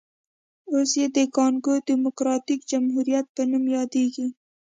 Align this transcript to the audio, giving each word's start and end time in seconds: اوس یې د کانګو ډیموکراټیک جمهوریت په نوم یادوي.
اوس 0.71 0.91
یې 0.99 1.07
د 1.15 1.17
کانګو 1.35 1.73
ډیموکراټیک 1.87 2.59
جمهوریت 2.71 3.25
په 3.35 3.41
نوم 3.51 3.65
یادوي. 3.75 4.27